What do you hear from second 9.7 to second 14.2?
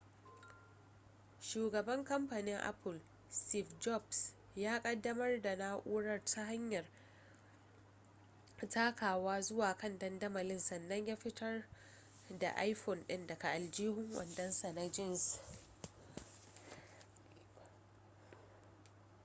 kan dandamalin sannan fitar da iphone din daga aljihun